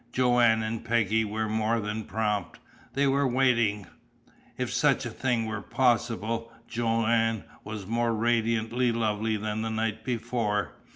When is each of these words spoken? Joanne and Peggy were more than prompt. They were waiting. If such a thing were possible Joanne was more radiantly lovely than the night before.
Joanne 0.11 0.63
and 0.63 0.83
Peggy 0.83 1.23
were 1.23 1.47
more 1.47 1.79
than 1.79 2.05
prompt. 2.05 2.57
They 2.95 3.05
were 3.05 3.27
waiting. 3.27 3.85
If 4.57 4.73
such 4.73 5.05
a 5.05 5.11
thing 5.11 5.45
were 5.45 5.61
possible 5.61 6.51
Joanne 6.67 7.43
was 7.63 7.85
more 7.85 8.11
radiantly 8.15 8.91
lovely 8.91 9.37
than 9.37 9.61
the 9.61 9.69
night 9.69 10.03
before. 10.03 10.71